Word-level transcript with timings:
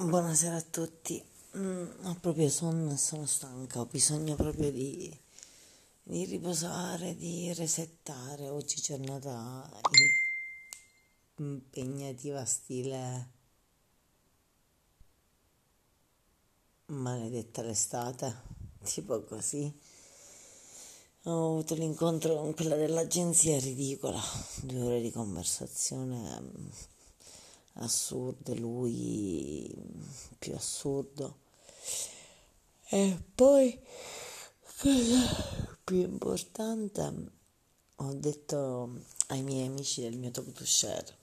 Buonasera 0.00 0.54
a 0.54 0.62
tutti. 0.62 1.20
Mm, 1.56 2.04
ho 2.04 2.16
proprio 2.20 2.48
sonno 2.48 2.92
e 2.92 2.96
sono 2.96 3.26
stanca, 3.26 3.80
ho 3.80 3.86
bisogno 3.86 4.36
proprio 4.36 4.70
di, 4.70 5.12
di 6.04 6.24
riposare, 6.24 7.16
di 7.16 7.52
resettare. 7.52 8.48
Oggi 8.48 8.80
giornata 8.80 9.68
impegnativa 11.38 12.44
stile 12.44 13.30
maledetta 16.86 17.62
l'estate, 17.62 18.36
tipo 18.84 19.24
così. 19.24 19.76
Ho 21.24 21.54
avuto 21.54 21.74
l'incontro 21.74 22.36
con 22.36 22.54
quella 22.54 22.76
dell'agenzia 22.76 23.58
ridicola, 23.58 24.20
due 24.62 24.80
ore 24.80 25.00
di 25.00 25.10
conversazione 25.10 26.40
mm, 26.40 26.68
assurde, 27.78 28.54
lui 28.54 29.72
più 30.38 30.54
assurdo. 30.54 31.38
E 32.90 33.22
poi, 33.34 33.78
più 35.84 35.96
importante, 35.96 37.30
ho 37.96 38.12
detto 38.14 39.02
ai 39.28 39.42
miei 39.42 39.66
amici 39.66 40.00
del 40.00 40.16
mio 40.16 40.30
top 40.30 40.52
to 40.52 40.64
share 40.64 41.16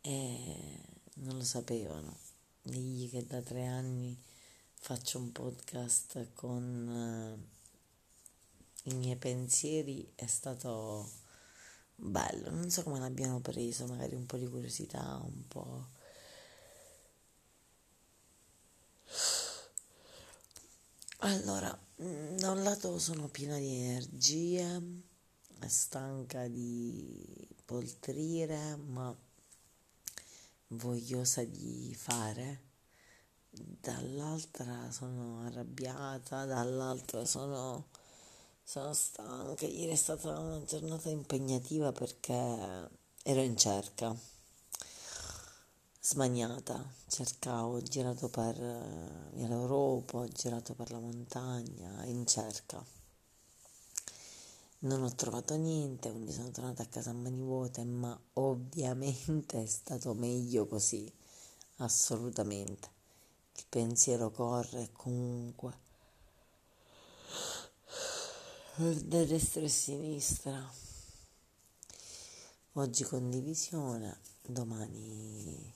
e 0.00 0.80
non 1.14 1.36
lo 1.38 1.44
sapevano, 1.44 2.16
digli 2.62 3.10
che 3.10 3.26
da 3.26 3.40
tre 3.42 3.66
anni 3.66 4.16
faccio 4.72 5.18
un 5.18 5.32
podcast 5.32 6.28
con 6.32 7.36
uh, 8.84 8.90
i 8.90 8.94
miei 8.94 9.16
pensieri 9.16 10.12
è 10.14 10.26
stato 10.26 11.10
bello, 11.96 12.50
non 12.50 12.70
so 12.70 12.82
come 12.82 12.98
l'abbiano 12.98 13.40
preso, 13.40 13.86
magari 13.86 14.14
un 14.14 14.26
po' 14.26 14.36
di 14.36 14.46
curiosità, 14.46 15.20
un 15.22 15.48
po'... 15.48 15.94
Allora, 21.20 21.76
mm, 22.02 22.36
da 22.36 22.50
un 22.50 22.62
lato 22.62 22.98
sono 22.98 23.28
piena 23.28 23.56
di 23.58 23.74
energie, 23.74 25.02
stanca 25.66 26.46
di 26.46 27.48
poltrire, 27.64 28.76
ma 28.76 29.14
vogliosa 30.68 31.42
di 31.44 31.94
fare. 31.96 32.64
Dall'altra 33.50 34.90
sono 34.90 35.40
arrabbiata, 35.46 36.44
dall'altra 36.44 37.24
sono 37.24 37.88
sono 38.68 38.92
stanca, 38.94 39.64
ieri 39.64 39.92
è 39.92 39.94
stata 39.94 40.40
una 40.40 40.60
giornata 40.64 41.08
impegnativa 41.08 41.92
perché 41.92 42.34
ero 43.22 43.40
in 43.40 43.56
cerca, 43.56 44.12
smaniata, 46.00 46.84
cercavo, 47.06 47.76
ho 47.76 47.82
girato 47.82 48.28
per 48.28 48.56
via 49.34 49.46
l'Europa, 49.46 50.18
ho 50.18 50.26
girato 50.26 50.74
per 50.74 50.90
la 50.90 50.98
montagna, 50.98 52.04
in 52.06 52.26
cerca. 52.26 52.84
Non 54.80 55.04
ho 55.04 55.14
trovato 55.14 55.54
niente, 55.54 56.10
quindi 56.10 56.32
sono 56.32 56.50
tornata 56.50 56.82
a 56.82 56.86
casa 56.86 57.10
a 57.10 57.14
mani 57.14 57.40
vuote, 57.40 57.84
ma 57.84 58.18
ovviamente 58.32 59.62
è 59.62 59.66
stato 59.66 60.12
meglio 60.12 60.66
così, 60.66 61.10
assolutamente. 61.76 62.90
Il 63.54 63.64
pensiero 63.68 64.32
corre 64.32 64.90
comunque 64.92 65.85
da 68.78 69.24
destra 69.24 69.62
e 69.62 69.70
sinistra. 69.70 70.70
Oggi 72.72 73.04
condivisione, 73.04 74.20
domani 74.42 75.74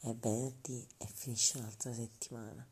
è 0.00 0.14
venerdì 0.14 0.88
e 0.96 1.06
finisce 1.06 1.58
un'altra 1.58 1.92
settimana. 1.92 2.66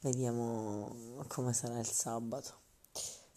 Vediamo 0.00 1.22
come 1.28 1.52
sarà 1.52 1.78
il 1.78 1.86
sabato. 1.86 2.62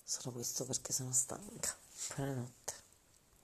Solo 0.03 0.33
questo 0.33 0.65
perché 0.65 0.91
sono 0.91 1.11
stanca. 1.11 1.77
Buonanotte. 2.15 2.80